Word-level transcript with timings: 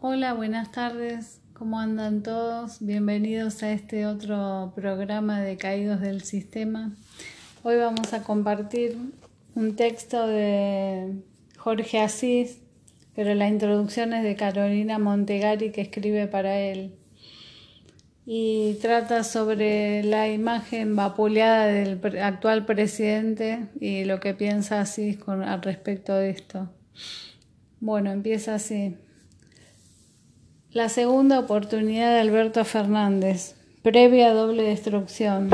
Hola, 0.00 0.32
buenas 0.32 0.70
tardes. 0.70 1.40
¿Cómo 1.54 1.80
andan 1.80 2.22
todos? 2.22 2.76
Bienvenidos 2.78 3.64
a 3.64 3.72
este 3.72 4.06
otro 4.06 4.70
programa 4.76 5.40
de 5.40 5.56
Caídos 5.56 6.00
del 6.00 6.22
Sistema. 6.22 6.92
Hoy 7.64 7.78
vamos 7.78 8.12
a 8.12 8.22
compartir 8.22 8.96
un 9.56 9.74
texto 9.74 10.24
de 10.28 11.16
Jorge 11.56 11.98
Asís, 11.98 12.60
pero 13.16 13.34
la 13.34 13.48
introducción 13.48 14.12
es 14.12 14.22
de 14.22 14.36
Carolina 14.36 15.00
Montegari 15.00 15.72
que 15.72 15.80
escribe 15.80 16.28
para 16.28 16.60
él. 16.60 16.94
Y 18.24 18.74
trata 18.80 19.24
sobre 19.24 20.04
la 20.04 20.28
imagen 20.28 20.94
vapuleada 20.94 21.66
del 21.66 22.00
actual 22.22 22.66
presidente 22.66 23.66
y 23.80 24.04
lo 24.04 24.20
que 24.20 24.32
piensa 24.32 24.80
Asís 24.80 25.18
con, 25.18 25.42
al 25.42 25.60
respecto 25.60 26.14
de 26.14 26.30
esto. 26.30 26.70
Bueno, 27.80 28.12
empieza 28.12 28.54
así. 28.54 28.94
La 30.78 30.88
segunda 30.88 31.40
oportunidad 31.40 32.12
de 32.12 32.20
Alberto 32.20 32.64
Fernández, 32.64 33.56
previa 33.82 34.32
doble 34.32 34.62
destrucción. 34.62 35.50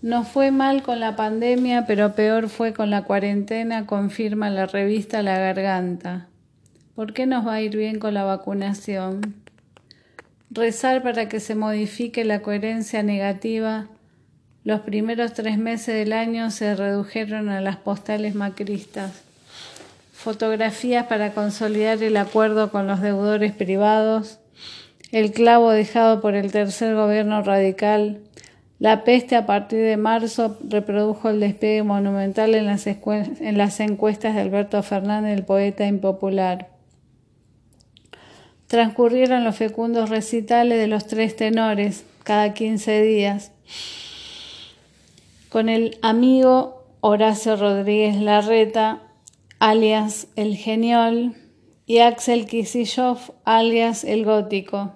No 0.00 0.24
fue 0.24 0.50
mal 0.50 0.82
con 0.82 0.98
la 0.98 1.14
pandemia, 1.14 1.84
pero 1.86 2.14
peor 2.14 2.48
fue 2.48 2.72
con 2.72 2.88
la 2.88 3.04
cuarentena, 3.04 3.84
confirma 3.84 4.48
la 4.48 4.64
revista 4.64 5.22
La 5.22 5.38
Garganta. 5.38 6.28
¿Por 6.94 7.12
qué 7.12 7.26
nos 7.26 7.46
va 7.46 7.52
a 7.52 7.60
ir 7.60 7.76
bien 7.76 7.98
con 7.98 8.14
la 8.14 8.24
vacunación? 8.24 9.34
Rezar 10.50 11.02
para 11.02 11.28
que 11.28 11.38
se 11.38 11.54
modifique 11.54 12.24
la 12.24 12.40
coherencia 12.40 13.02
negativa. 13.02 13.88
Los 14.64 14.80
primeros 14.80 15.34
tres 15.34 15.58
meses 15.58 15.94
del 15.94 16.14
año 16.14 16.50
se 16.50 16.74
redujeron 16.74 17.50
a 17.50 17.60
las 17.60 17.76
postales 17.76 18.34
macristas 18.34 19.22
fotografías 20.20 21.06
para 21.06 21.32
consolidar 21.32 22.02
el 22.02 22.18
acuerdo 22.18 22.70
con 22.70 22.86
los 22.86 23.00
deudores 23.00 23.52
privados, 23.52 24.38
el 25.12 25.32
clavo 25.32 25.70
dejado 25.70 26.20
por 26.20 26.34
el 26.34 26.52
tercer 26.52 26.94
gobierno 26.94 27.42
radical, 27.42 28.20
la 28.78 29.02
peste 29.04 29.34
a 29.36 29.46
partir 29.46 29.80
de 29.80 29.96
marzo 29.96 30.58
reprodujo 30.68 31.30
el 31.30 31.40
despegue 31.40 31.82
monumental 31.82 32.54
en 32.54 32.66
las, 32.66 32.86
en 32.86 33.56
las 33.56 33.80
encuestas 33.80 34.34
de 34.34 34.42
Alberto 34.42 34.82
Fernández, 34.82 35.38
el 35.38 35.44
poeta 35.44 35.86
impopular. 35.86 36.68
Transcurrieron 38.66 39.42
los 39.42 39.56
fecundos 39.56 40.10
recitales 40.10 40.78
de 40.78 40.86
los 40.86 41.06
tres 41.06 41.34
tenores 41.34 42.04
cada 42.24 42.52
15 42.52 43.02
días. 43.02 43.52
Con 45.48 45.70
el 45.70 45.98
amigo 46.02 46.84
Horacio 47.00 47.56
Rodríguez 47.56 48.16
Larreta 48.16 49.00
alias 49.60 50.26
el 50.36 50.56
Genial, 50.56 51.36
y 51.84 51.98
Axel 51.98 52.46
Kisillov, 52.46 53.18
alias 53.44 54.04
el 54.04 54.24
Gótico. 54.24 54.92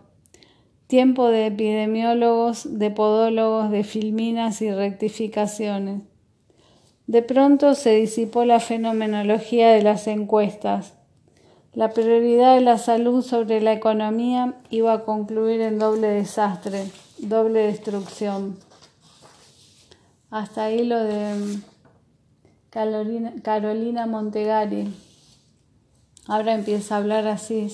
Tiempo 0.86 1.28
de 1.28 1.46
epidemiólogos, 1.46 2.78
de 2.78 2.90
podólogos, 2.90 3.70
de 3.70 3.84
filminas 3.84 4.62
y 4.62 4.72
rectificaciones. 4.72 6.04
De 7.06 7.20
pronto 7.20 7.74
se 7.74 7.94
disipó 7.94 8.46
la 8.46 8.58
fenomenología 8.58 9.70
de 9.70 9.82
las 9.82 10.06
encuestas. 10.06 10.94
La 11.74 11.90
prioridad 11.90 12.54
de 12.54 12.62
la 12.62 12.78
salud 12.78 13.22
sobre 13.22 13.60
la 13.60 13.74
economía 13.74 14.54
iba 14.70 14.94
a 14.94 15.04
concluir 15.04 15.60
en 15.60 15.78
doble 15.78 16.08
desastre, 16.08 16.86
doble 17.18 17.66
destrucción. 17.66 18.58
Hasta 20.30 20.64
ahí 20.64 20.84
lo 20.84 21.04
de 21.04 21.58
Carolina, 22.74 24.06
Montegari. 24.06 24.92
Ahora 26.26 26.54
empieza 26.54 26.96
a 26.96 26.98
hablar 26.98 27.28
así. 27.28 27.68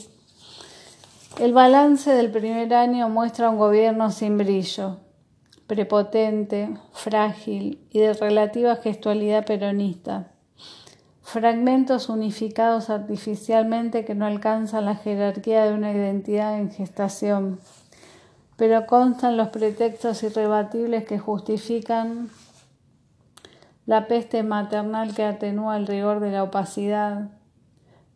El 1.39 1.55
balance 1.55 2.11
del 2.13 2.31
primer 2.31 2.75
año 2.75 3.09
muestra 3.09 3.49
un 3.49 3.57
gobierno 3.57 4.11
sin 4.11 4.37
brillo, 4.37 4.99
prepotente, 5.67 6.77
frágil 6.93 7.83
y 7.91 8.01
de 8.01 8.13
relativa 8.13 8.77
gestualidad 8.77 9.47
peronista. 9.47 10.33
Fragmentos 11.23 12.11
unificados 12.11 12.91
artificialmente 12.91 14.05
que 14.05 14.15
no 14.15 14.27
alcanzan 14.27 14.85
la 14.85 14.97
jerarquía 14.97 15.65
de 15.65 15.73
una 15.73 15.93
identidad 15.93 16.59
en 16.59 16.71
gestación, 16.71 17.59
pero 18.57 18.85
constan 18.85 19.39
los 19.39 19.49
pretextos 19.49 20.23
irrebatibles 20.25 21.07
que 21.07 21.19
justifican 21.19 22.29
la 23.91 24.07
peste 24.07 24.45
maternal 24.45 25.17
que 25.17 25.25
atenúa 25.25 25.77
el 25.77 25.85
rigor 25.85 26.21
de 26.21 26.31
la 26.31 26.45
opacidad. 26.45 27.33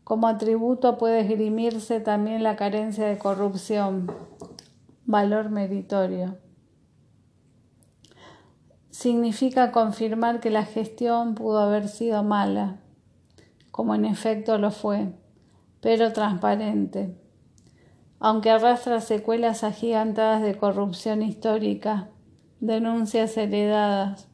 Como 0.04 0.28
atributo 0.28 0.98
puede 0.98 1.22
esgrimirse 1.22 1.98
también 1.98 2.44
la 2.44 2.54
carencia 2.54 3.08
de 3.08 3.18
corrupción, 3.18 4.06
valor 5.04 5.50
meritorio. 5.50 6.38
Significa 8.90 9.72
confirmar 9.72 10.38
que 10.38 10.50
la 10.50 10.64
gestión 10.64 11.34
pudo 11.34 11.58
haber 11.58 11.88
sido 11.88 12.22
mala, 12.22 12.76
como 13.72 13.96
en 13.96 14.04
efecto 14.04 14.58
lo 14.58 14.70
fue, 14.70 15.08
pero 15.80 16.12
transparente, 16.12 17.18
aunque 18.20 18.50
arrastra 18.50 19.00
secuelas 19.00 19.64
agigantadas 19.64 20.40
de 20.40 20.56
corrupción 20.56 21.20
histórica, 21.20 22.10
denuncias 22.60 23.36
heredadas, 23.36 24.28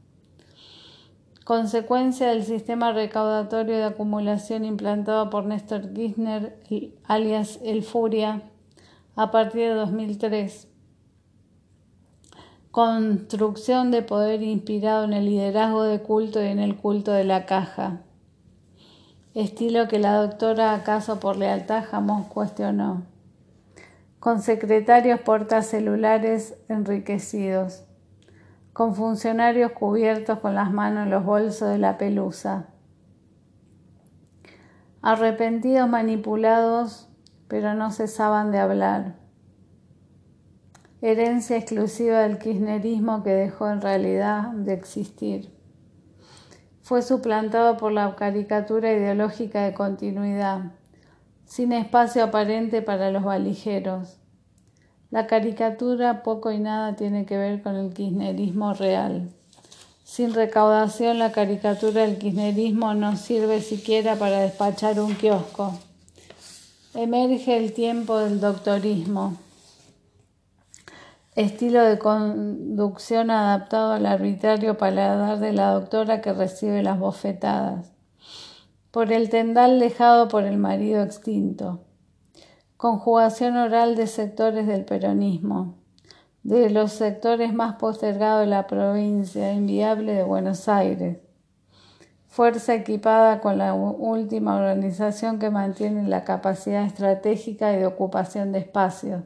consecuencia 1.51 2.29
del 2.29 2.45
sistema 2.45 2.93
recaudatorio 2.93 3.77
de 3.77 3.83
acumulación 3.83 4.65
implantado 4.65 5.31
por 5.31 5.47
Néstor 5.47 5.93
Kirchner, 5.93 6.63
alias 7.03 7.59
El 7.65 7.83
Furia, 7.83 8.43
a 9.17 9.33
partir 9.33 9.63
de 9.63 9.75
2003. 9.75 10.69
Construcción 12.71 13.91
de 13.91 14.03
poder 14.03 14.45
inspirado 14.45 15.03
en 15.03 15.13
el 15.13 15.25
liderazgo 15.25 15.83
de 15.83 16.01
culto 16.01 16.41
y 16.41 16.47
en 16.47 16.61
el 16.61 16.77
culto 16.77 17.11
de 17.11 17.25
la 17.25 17.47
caja. 17.47 18.03
Estilo 19.35 19.89
que 19.89 19.99
la 19.99 20.23
doctora, 20.23 20.73
acaso 20.73 21.19
por 21.19 21.37
lealtad, 21.37 21.83
jamás 21.85 22.29
cuestionó. 22.29 23.03
Con 24.21 24.41
secretarios 24.41 25.19
portacelulares 25.19 26.55
enriquecidos 26.69 27.83
con 28.81 28.95
funcionarios 28.95 29.73
cubiertos 29.73 30.39
con 30.39 30.55
las 30.55 30.73
manos 30.73 31.05
en 31.05 31.11
los 31.11 31.23
bolsos 31.23 31.69
de 31.69 31.77
la 31.77 31.99
pelusa. 31.99 32.69
Arrepentidos 35.03 35.87
manipulados, 35.87 37.11
pero 37.47 37.75
no 37.75 37.91
cesaban 37.91 38.53
de 38.53 38.59
hablar. 38.59 39.17
Herencia 41.03 41.59
exclusiva 41.59 42.21
del 42.21 42.39
kirchnerismo 42.39 43.23
que 43.23 43.35
dejó 43.35 43.69
en 43.69 43.83
realidad 43.83 44.49
de 44.53 44.73
existir. 44.73 45.55
Fue 46.81 47.03
suplantado 47.03 47.77
por 47.77 47.93
la 47.93 48.17
caricatura 48.17 48.95
ideológica 48.95 49.63
de 49.63 49.75
continuidad, 49.75 50.73
sin 51.45 51.73
espacio 51.73 52.25
aparente 52.25 52.81
para 52.81 53.11
los 53.11 53.25
valijeros 53.25 54.20
la 55.11 55.27
caricatura 55.27 56.23
poco 56.23 56.53
y 56.53 56.61
nada 56.61 56.95
tiene 56.95 57.27
que 57.27 57.37
ver 57.37 57.63
con 57.63 57.75
el 57.75 57.93
kirchnerismo 57.93 58.75
real. 58.75 59.29
Sin 60.05 60.35
recaudación, 60.35 61.19
la 61.19 61.33
caricatura 61.33 62.03
del 62.03 62.19
kirchnerismo 62.19 62.95
no 62.95 63.17
sirve 63.17 63.61
siquiera 63.61 64.17
para 64.17 64.41
despachar 64.41 65.01
un 65.01 65.15
kiosco. 65.15 65.79
Emerge 66.95 67.57
el 67.57 67.73
tiempo 67.73 68.19
del 68.19 68.41
doctorismo, 68.41 69.37
estilo 71.35 71.85
de 71.85 71.99
conducción 71.99 73.31
adaptado 73.31 73.93
al 73.93 74.07
arbitrario 74.07 74.77
paladar 74.77 75.39
de 75.39 75.53
la 75.53 75.73
doctora 75.73 76.21
que 76.21 76.33
recibe 76.33 76.83
las 76.83 76.99
bofetadas, 76.99 77.93
por 78.91 79.13
el 79.13 79.29
tendal 79.31 79.79
dejado 79.79 80.29
por 80.29 80.45
el 80.45 80.57
marido 80.57 81.03
extinto 81.03 81.81
conjugación 82.81 83.59
oral 83.59 83.95
de 83.95 84.07
sectores 84.07 84.67
del 84.67 84.87
peronismo, 84.87 85.75
de 86.43 86.71
los 86.71 86.93
sectores 86.93 87.53
más 87.53 87.75
postergados 87.75 88.41
de 88.41 88.47
la 88.47 88.67
provincia 88.67 89.53
inviable 89.53 90.15
de 90.15 90.23
Buenos 90.23 90.67
Aires, 90.67 91.19
fuerza 92.27 92.75
equipada 92.75 93.43
con 93.43 93.59
la 93.59 93.75
última 93.75 94.57
organización 94.57 95.39
que 95.39 95.51
mantiene 95.51 96.09
la 96.09 96.25
capacidad 96.25 96.83
estratégica 96.87 97.71
y 97.75 97.77
de 97.77 97.85
ocupación 97.85 98.51
de 98.51 98.61
espacios, 98.61 99.25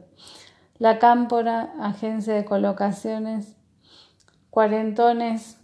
la 0.77 0.99
Cámpora, 0.99 1.75
agencia 1.79 2.33
de 2.33 2.43
colocaciones, 2.43 3.55
cuarentones 4.49 5.55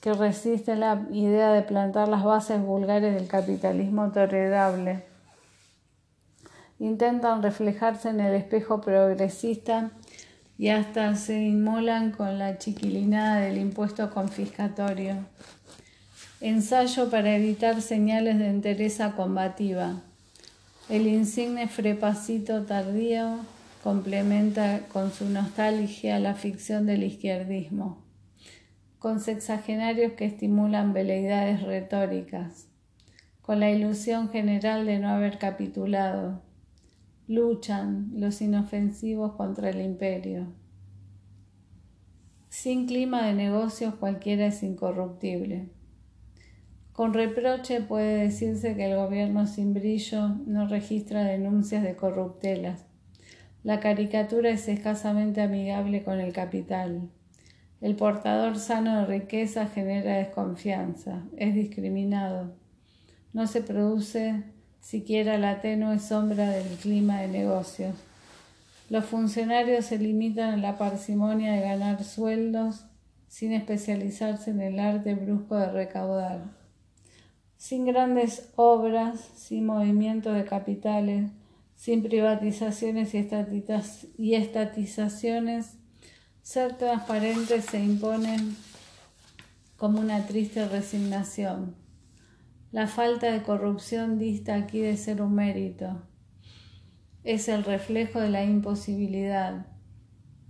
que 0.00 0.14
resisten 0.14 0.80
la 0.80 1.06
idea 1.10 1.52
de 1.52 1.60
plantar 1.60 2.08
las 2.08 2.24
bases 2.24 2.62
vulgares 2.62 3.14
del 3.14 3.28
capitalismo 3.28 4.12
tolerable 4.12 5.07
intentan 6.78 7.42
reflejarse 7.42 8.10
en 8.10 8.20
el 8.20 8.34
espejo 8.34 8.80
progresista 8.80 9.90
y 10.58 10.68
hasta 10.68 11.14
se 11.16 11.40
inmolan 11.40 12.10
con 12.10 12.38
la 12.38 12.58
chiquilinada 12.58 13.40
del 13.40 13.58
impuesto 13.58 14.10
confiscatorio. 14.10 15.16
Ensayo 16.40 17.10
para 17.10 17.36
evitar 17.36 17.82
señales 17.82 18.38
de 18.38 18.48
entereza 18.48 19.12
combativa. 19.12 20.02
El 20.88 21.06
insigne 21.06 21.68
frepacito 21.68 22.64
tardío 22.64 23.38
complementa 23.82 24.80
con 24.92 25.12
su 25.12 25.28
nostalgia 25.28 26.18
la 26.18 26.34
ficción 26.34 26.86
del 26.86 27.04
izquierdismo, 27.04 28.04
con 28.98 29.20
sexagenarios 29.20 30.12
que 30.12 30.24
estimulan 30.24 30.92
veleidades 30.92 31.62
retóricas, 31.62 32.66
con 33.42 33.60
la 33.60 33.70
ilusión 33.70 34.30
general 34.30 34.86
de 34.86 34.98
no 34.98 35.08
haber 35.08 35.38
capitulado. 35.38 36.47
Luchan 37.28 38.10
los 38.14 38.40
inofensivos 38.40 39.34
contra 39.34 39.68
el 39.68 39.82
imperio. 39.82 40.46
Sin 42.48 42.86
clima 42.86 43.26
de 43.26 43.34
negocios 43.34 43.96
cualquiera 43.96 44.46
es 44.46 44.62
incorruptible. 44.62 45.68
Con 46.94 47.12
reproche 47.12 47.82
puede 47.82 48.16
decirse 48.16 48.74
que 48.76 48.90
el 48.90 48.96
gobierno 48.96 49.46
sin 49.46 49.74
brillo 49.74 50.36
no 50.46 50.68
registra 50.68 51.22
denuncias 51.22 51.82
de 51.82 51.96
corruptelas. 51.96 52.86
La 53.62 53.78
caricatura 53.78 54.48
es 54.48 54.66
escasamente 54.66 55.42
amigable 55.42 56.02
con 56.04 56.20
el 56.20 56.32
capital. 56.32 57.10
El 57.82 57.94
portador 57.94 58.56
sano 58.56 59.00
de 59.00 59.04
riqueza 59.04 59.66
genera 59.66 60.16
desconfianza, 60.16 61.26
es 61.36 61.54
discriminado. 61.54 62.56
No 63.34 63.46
se 63.46 63.60
produce 63.60 64.44
siquiera 64.80 65.38
la 65.38 65.60
tenue 65.60 65.98
sombra 65.98 66.50
del 66.50 66.76
clima 66.76 67.20
de 67.20 67.28
negocios. 67.28 67.94
Los 68.90 69.04
funcionarios 69.04 69.86
se 69.86 69.98
limitan 69.98 70.54
a 70.54 70.56
la 70.56 70.78
parsimonia 70.78 71.52
de 71.52 71.60
ganar 71.60 72.04
sueldos 72.04 72.84
sin 73.28 73.52
especializarse 73.52 74.50
en 74.50 74.60
el 74.60 74.78
arte 74.78 75.14
brusco 75.14 75.56
de 75.56 75.70
recaudar 75.70 76.58
sin 77.58 77.84
grandes 77.84 78.48
obras, 78.54 79.20
sin 79.36 79.66
movimiento 79.66 80.32
de 80.32 80.44
capitales, 80.44 81.30
sin 81.74 82.02
privatizaciones 82.02 83.12
y, 83.14 84.34
estatizaciones, 84.34 85.74
ser 86.42 86.78
transparentes 86.78 87.66
se 87.66 87.80
impone 87.80 88.38
como 89.76 90.00
una 90.00 90.26
triste 90.26 90.66
resignación. 90.66 91.74
La 92.70 92.86
falta 92.86 93.32
de 93.32 93.42
corrupción 93.42 94.18
dista 94.18 94.54
aquí 94.54 94.80
de 94.80 94.98
ser 94.98 95.22
un 95.22 95.34
mérito. 95.34 96.02
Es 97.24 97.48
el 97.48 97.64
reflejo 97.64 98.20
de 98.20 98.28
la 98.28 98.44
imposibilidad. 98.44 99.64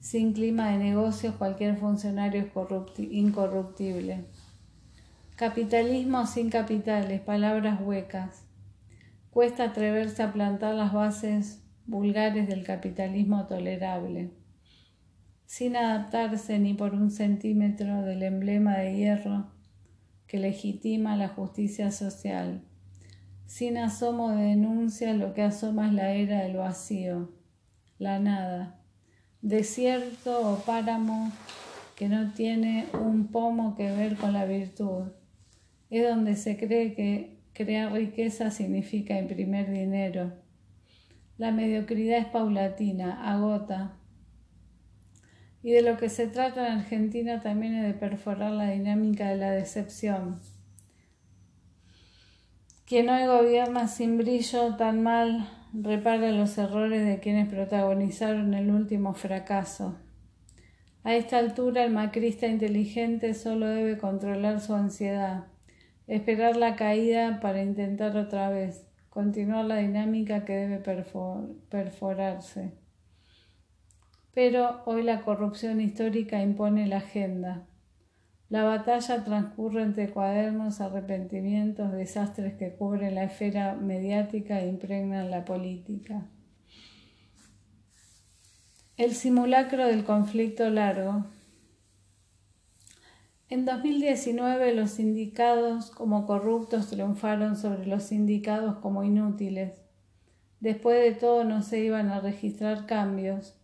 Sin 0.00 0.32
clima 0.32 0.70
de 0.70 0.79
negocios 0.79 1.37
cualquier 1.37 1.76
funcionario 1.76 2.43
es 2.43 2.99
incorruptible. 2.99 4.25
Capitalismo 5.37 6.26
sin 6.26 6.50
capitales, 6.50 7.20
palabras 7.20 7.81
huecas. 7.81 8.49
Cuesta 9.31 9.67
atreverse 9.67 10.25
a 10.25 10.32
plantar 10.32 10.75
las 10.75 10.93
bases 10.93 11.62
vulgares 11.87 12.49
del 12.49 12.65
capitalismo 12.65 13.47
tolerable, 13.47 14.32
sin 15.47 15.76
adaptarse 15.76 16.59
ni 16.59 16.75
por 16.75 16.94
un 16.94 17.12
centímetro 17.12 18.03
del 18.03 18.25
emblema 18.25 18.79
de 18.79 18.97
hierro 18.97 19.57
que 20.29 20.39
legitima 20.39 21.17
la 21.17 21.29
justicia 21.29 21.91
social, 21.91 22.63
sin 23.47 23.79
asomo 23.79 24.31
de 24.31 24.45
denuncia 24.45 25.13
lo 25.15 25.35
que 25.35 25.43
asoma 25.43 25.89
es 25.89 25.95
la 25.95 26.13
era 26.13 26.43
del 26.43 26.57
vacío, 26.57 27.33
la 27.99 28.21
nada, 28.21 28.81
desierto 29.43 30.53
o 30.53 30.59
páramo 30.61 31.33
que 31.97 32.09
no 32.09 32.33
tiene 32.33 32.87
un 32.93 33.27
pomo 33.27 33.75
que 33.75 33.91
ver 33.91 34.17
con 34.17 34.33
la 34.33 34.45
virtud 34.45 35.09
es 35.91 36.09
donde 36.09 36.37
se 36.37 36.57
cree 36.57 36.95
que 36.95 37.39
crear 37.53 37.93
riqueza 37.93 38.51
significa 38.51 39.19
imprimir 39.19 39.71
dinero. 39.71 40.33
La 41.39 41.51
mediocridad 41.51 42.19
es 42.19 42.27
paulatina, 42.27 43.33
agota. 43.33 43.97
Y 45.62 45.72
de 45.72 45.82
lo 45.82 45.96
que 45.96 46.08
se 46.08 46.26
trata 46.26 46.66
en 46.66 46.78
Argentina 46.78 47.40
también 47.40 47.75
es 47.75 47.87
de 47.87 47.94
perforar 47.94 48.52
la 48.52 48.70
dinámica 48.70 49.28
de 49.28 49.37
la 49.37 49.50
decepción. 49.50 50.40
Quien 52.87 53.10
hoy 53.10 53.26
gobierna 53.26 53.88
sin 53.88 54.16
brillo 54.16 54.76
tan 54.76 55.02
mal 55.02 55.49
repara 55.72 56.31
los 56.32 56.56
errores 56.56 57.05
de 57.06 57.19
quienes 57.19 57.49
protagonizaron 57.49 58.55
el 58.55 58.70
último 58.70 59.14
fracaso. 59.14 59.99
A 61.05 61.14
esta 61.14 61.38
altura 61.38 61.84
el 61.84 61.93
macrista 61.93 62.46
inteligente 62.46 63.34
solo 63.34 63.66
debe 63.66 63.99
controlar 63.99 64.60
su 64.60 64.75
ansiedad 64.75 65.46
Esperar 66.08 66.56
la 66.56 66.75
caída 66.75 67.38
para 67.38 67.62
intentar 67.62 68.16
otra 68.16 68.49
vez. 68.49 68.87
Continuar 69.10 69.66
la 69.66 69.76
dinámica 69.76 70.46
que 70.46 70.55
debe 70.55 70.78
perforarse. 71.69 72.72
Pero 74.38 74.82
hoy 74.85 75.02
la 75.02 75.23
corrupción 75.23 75.81
histórica 75.81 76.40
impone 76.40 76.87
la 76.87 76.99
agenda. 76.99 77.67
La 78.49 78.62
batalla 78.62 79.25
transcurre 79.25 79.82
entre 79.82 80.11
cuadernos, 80.11 80.81
arrepentimientos, 80.81 81.90
desastres 81.90 82.55
que 82.55 82.73
cubren 82.73 83.17
la 83.17 83.25
esfera 83.25 83.75
mediática 83.75 84.61
e 84.61 84.69
impregnan 84.69 85.32
la 85.32 85.44
política. 85.44 86.29
El 88.96 89.17
simulacro 89.17 89.85
del 89.85 90.05
conflicto 90.05 90.70
largo 90.70 91.25
en 93.49 93.64
2019 93.64 94.73
los 94.73 94.93
sindicados 94.93 95.91
como 95.91 96.29
corruptos 96.29 96.91
triunfaron 96.91 97.56
sobre 97.56 97.87
los 97.87 98.05
sindicados 98.05 98.76
como 98.76 99.02
inútiles. 99.02 99.82
Después 100.61 101.02
de 101.02 101.19
todo 101.19 101.43
no 101.43 101.62
se 101.62 101.81
iban 101.81 102.11
a 102.11 102.20
registrar 102.20 102.87
cambios. 102.87 103.57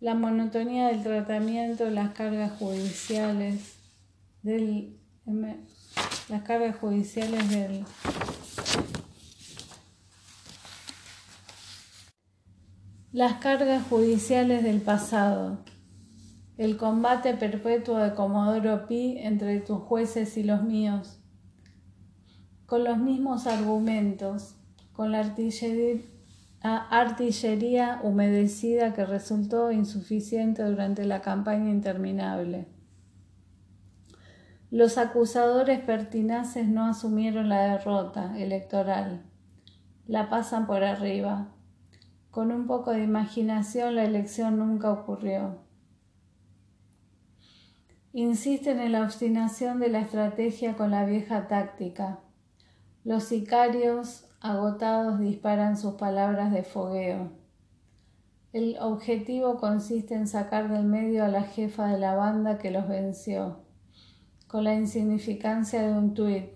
La 0.00 0.14
monotonía 0.14 0.88
del 0.88 1.02
tratamiento, 1.02 1.88
las 1.90 2.12
cargas 2.12 2.52
judiciales 2.58 3.76
del 4.42 4.98
las 6.28 6.42
cargas 6.42 6.76
judiciales 6.76 7.48
del 7.50 7.84
las 13.12 13.34
cargas 13.34 13.86
judiciales 13.88 14.62
del 14.62 14.82
pasado 14.82 15.64
el 16.56 16.76
combate 16.76 17.34
perpetuo 17.34 17.98
de 17.98 18.14
Comodoro 18.14 18.86
Pi 18.86 19.18
entre 19.18 19.60
tus 19.60 19.80
jueces 19.80 20.36
y 20.36 20.44
los 20.44 20.62
míos, 20.62 21.18
con 22.66 22.84
los 22.84 22.98
mismos 22.98 23.46
argumentos, 23.48 24.54
con 24.92 25.10
la 25.10 25.20
artillería, 25.20 26.02
humedecida 28.02 28.92
que 28.92 29.04
resultó 29.04 29.70
insuficiente 29.70 30.62
durante 30.62 31.04
la 31.04 31.20
campaña 31.20 31.70
interminable. 31.70 32.66
Los 34.70 34.98
acusadores 34.98 35.80
pertinaces 35.80 36.66
no 36.66 36.86
asumieron 36.86 37.48
la 37.48 37.62
derrota 37.62 38.36
electoral, 38.38 39.22
la 40.06 40.28
pasan 40.28 40.66
por 40.66 40.82
arriba. 40.82 41.48
Con 42.30 42.50
un 42.50 42.66
poco 42.66 42.90
de 42.90 43.04
imaginación 43.04 43.94
la 43.94 44.04
elección 44.04 44.58
nunca 44.58 44.90
ocurrió 44.90 45.64
insisten 48.14 48.78
en 48.78 48.92
la 48.92 49.02
obstinación 49.02 49.80
de 49.80 49.88
la 49.88 49.98
estrategia 49.98 50.76
con 50.76 50.92
la 50.92 51.04
vieja 51.04 51.48
táctica. 51.48 52.20
Los 53.02 53.24
sicarios 53.24 54.26
agotados 54.44 55.20
disparan 55.20 55.78
sus 55.78 55.94
palabras 55.94 56.52
de 56.52 56.64
fogueo. 56.64 57.30
El 58.52 58.76
objetivo 58.78 59.56
consiste 59.56 60.14
en 60.14 60.28
sacar 60.28 60.68
del 60.68 60.84
medio 60.84 61.24
a 61.24 61.28
la 61.28 61.44
jefa 61.44 61.86
de 61.86 61.98
la 61.98 62.14
banda 62.14 62.58
que 62.58 62.70
los 62.70 62.86
venció, 62.86 63.60
con 64.46 64.64
la 64.64 64.74
insignificancia 64.74 65.80
de 65.80 65.94
un 65.94 66.12
tuit, 66.12 66.50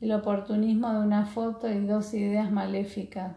el 0.00 0.10
oportunismo 0.10 0.92
de 0.92 0.98
una 0.98 1.26
foto 1.26 1.70
y 1.70 1.86
dos 1.86 2.12
ideas 2.12 2.50
maléficas. 2.50 3.36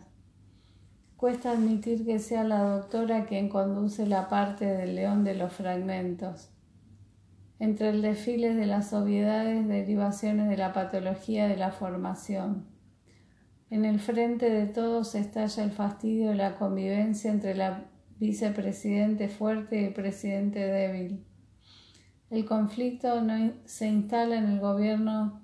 Cuesta 1.15 1.51
admitir 1.51 2.07
que 2.07 2.17
sea 2.17 2.43
la 2.43 2.63
doctora 2.63 3.27
quien 3.27 3.49
conduce 3.49 4.07
la 4.07 4.29
parte 4.29 4.65
del 4.65 4.95
león 4.95 5.23
de 5.23 5.35
los 5.35 5.53
fragmentos 5.53 6.49
entre 7.59 7.89
el 7.89 8.01
desfile 8.01 8.55
de 8.55 8.65
las 8.65 8.93
obviedades 8.93 9.67
derivaciones 9.67 10.49
de 10.49 10.57
la 10.57 10.73
patología 10.73 11.47
de 11.47 11.57
la 11.57 11.71
formación. 11.71 12.78
En 13.71 13.85
el 13.85 13.99
frente 13.99 14.49
de 14.49 14.65
todos 14.65 15.13
estalla 15.13 15.63
el 15.63 15.71
fastidio 15.71 16.29
de 16.29 16.35
la 16.35 16.55
convivencia 16.55 17.29
entre 17.29 17.53
la 17.53 17.85
vicepresidente 18.17 19.29
fuerte 19.29 19.79
y 19.79 19.85
el 19.85 19.93
presidente 19.93 20.57
débil. 20.59 21.23
El 22.31 22.45
conflicto 22.45 23.21
no 23.21 23.53
se 23.65 23.87
instala 23.87 24.37
en 24.37 24.47
el 24.47 24.59
gobierno 24.59 25.43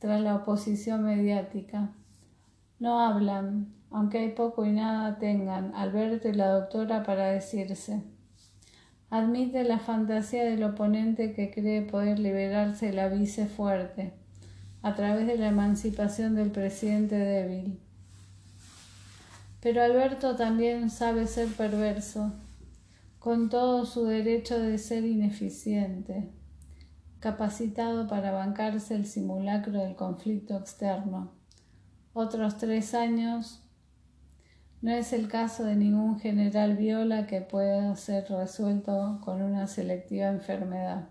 tras 0.00 0.20
la 0.22 0.34
oposición 0.34 1.04
mediática. 1.04 1.92
No 2.80 2.98
hablan, 2.98 3.72
aunque 3.90 4.18
hay 4.18 4.32
poco 4.32 4.66
y 4.66 4.72
nada 4.72 5.18
tengan, 5.18 5.72
Alberto 5.76 6.28
y 6.28 6.32
la 6.32 6.48
doctora 6.48 7.04
para 7.04 7.28
decirse. 7.28 8.02
Admite 9.08 9.62
la 9.62 9.78
fantasía 9.78 10.42
del 10.42 10.64
oponente 10.64 11.32
que 11.32 11.52
cree 11.52 11.82
poder 11.82 12.18
liberarse 12.18 12.86
de 12.86 12.92
la 12.94 13.08
vice 13.08 13.46
fuerte 13.46 14.14
a 14.82 14.94
través 14.94 15.26
de 15.26 15.38
la 15.38 15.48
emancipación 15.48 16.34
del 16.34 16.50
presidente 16.50 17.16
débil. 17.16 17.78
Pero 19.60 19.80
Alberto 19.82 20.34
también 20.34 20.90
sabe 20.90 21.28
ser 21.28 21.48
perverso, 21.48 22.32
con 23.20 23.48
todo 23.48 23.86
su 23.86 24.04
derecho 24.04 24.58
de 24.58 24.76
ser 24.78 25.04
ineficiente, 25.04 26.28
capacitado 27.20 28.08
para 28.08 28.32
bancarse 28.32 28.96
el 28.96 29.06
simulacro 29.06 29.78
del 29.78 29.94
conflicto 29.94 30.56
externo. 30.56 31.30
Otros 32.12 32.58
tres 32.58 32.92
años 32.94 33.62
no 34.80 34.90
es 34.90 35.12
el 35.12 35.28
caso 35.28 35.62
de 35.62 35.76
ningún 35.76 36.18
general 36.18 36.76
viola 36.76 37.28
que 37.28 37.40
pueda 37.40 37.94
ser 37.94 38.28
resuelto 38.28 39.20
con 39.24 39.40
una 39.40 39.68
selectiva 39.68 40.26
enfermedad. 40.26 41.08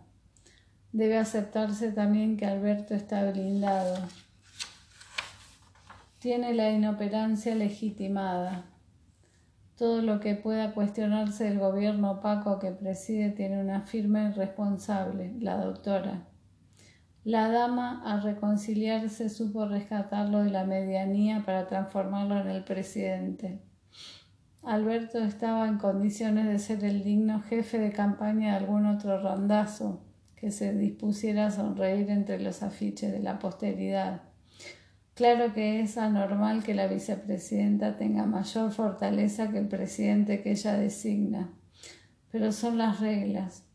Debe 0.93 1.17
aceptarse 1.17 1.93
también 1.93 2.35
que 2.35 2.45
Alberto 2.45 2.93
está 2.93 3.31
blindado. 3.31 3.95
Tiene 6.19 6.53
la 6.53 6.69
inoperancia 6.69 7.55
legitimada. 7.55 8.65
Todo 9.77 10.01
lo 10.01 10.19
que 10.19 10.35
pueda 10.35 10.73
cuestionarse 10.73 11.45
del 11.45 11.59
gobierno 11.59 12.11
opaco 12.11 12.59
que 12.59 12.71
preside 12.71 13.29
tiene 13.29 13.61
una 13.61 13.83
firme 13.83 14.33
responsable, 14.33 15.33
la 15.39 15.55
doctora. 15.55 16.27
La 17.23 17.47
dama, 17.47 18.01
al 18.03 18.21
reconciliarse, 18.21 19.29
supo 19.29 19.65
rescatarlo 19.65 20.43
de 20.43 20.49
la 20.49 20.65
medianía 20.65 21.43
para 21.45 21.67
transformarlo 21.67 22.37
en 22.41 22.49
el 22.49 22.65
presidente. 22.65 23.61
Alberto 24.61 25.19
estaba 25.19 25.69
en 25.69 25.77
condiciones 25.77 26.47
de 26.47 26.59
ser 26.59 26.83
el 26.83 27.01
digno 27.01 27.41
jefe 27.43 27.79
de 27.79 27.93
campaña 27.93 28.51
de 28.51 28.57
algún 28.57 28.85
otro 28.85 29.21
rondazo 29.21 30.10
que 30.41 30.49
se 30.49 30.73
dispusiera 30.73 31.45
a 31.45 31.51
sonreír 31.51 32.09
entre 32.09 32.39
los 32.39 32.63
afiches 32.63 33.11
de 33.11 33.19
la 33.19 33.37
posteridad. 33.37 34.23
Claro 35.13 35.53
que 35.53 35.81
es 35.81 35.99
anormal 35.99 36.63
que 36.63 36.73
la 36.73 36.87
vicepresidenta 36.87 37.95
tenga 37.95 38.25
mayor 38.25 38.71
fortaleza 38.71 39.51
que 39.51 39.59
el 39.59 39.67
presidente 39.67 40.41
que 40.41 40.53
ella 40.53 40.73
designa, 40.73 41.53
pero 42.31 42.51
son 42.51 42.79
las 42.79 43.01
reglas. 43.01 43.65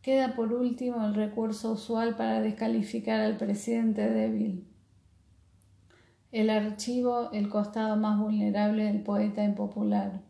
Queda 0.00 0.34
por 0.34 0.52
último 0.52 1.06
el 1.06 1.14
recurso 1.14 1.70
usual 1.70 2.16
para 2.16 2.40
descalificar 2.40 3.20
al 3.20 3.36
presidente 3.36 4.10
débil. 4.10 4.66
El 6.32 6.50
archivo, 6.50 7.30
el 7.30 7.48
costado 7.48 7.94
más 7.94 8.18
vulnerable 8.18 8.86
del 8.86 9.04
poeta 9.04 9.44
impopular. 9.44 10.22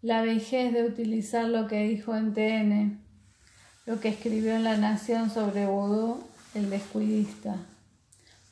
La 0.00 0.22
vejez 0.22 0.72
de 0.72 0.84
utilizar 0.84 1.48
lo 1.48 1.66
que 1.66 1.82
dijo 1.88 2.14
en 2.14 2.32
TN, 2.32 3.00
lo 3.84 3.98
que 3.98 4.10
escribió 4.10 4.54
en 4.54 4.62
La 4.62 4.76
Nación 4.76 5.28
sobre 5.28 5.66
Vudú, 5.66 6.22
el 6.54 6.70
descuidista, 6.70 7.56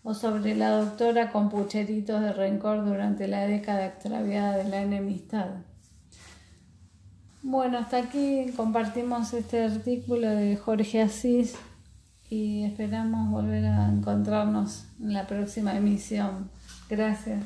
o 0.02 0.12
sobre 0.12 0.56
la 0.56 0.70
doctora 0.70 1.30
con 1.30 1.48
pucheritos 1.48 2.20
de 2.20 2.32
rencor 2.32 2.84
durante 2.84 3.28
la 3.28 3.46
década 3.46 3.86
extraviada 3.86 4.56
de 4.56 4.64
la 4.64 4.82
enemistad. 4.82 5.50
Bueno, 7.42 7.78
hasta 7.78 7.98
aquí 7.98 8.46
compartimos 8.56 9.32
este 9.32 9.62
artículo 9.62 10.28
de 10.28 10.56
Jorge 10.56 11.00
Asís 11.00 11.54
y 12.28 12.64
esperamos 12.64 13.30
volver 13.30 13.66
a 13.66 13.88
encontrarnos 13.88 14.86
en 15.00 15.12
la 15.12 15.28
próxima 15.28 15.76
emisión. 15.76 16.50
Gracias. 16.90 17.44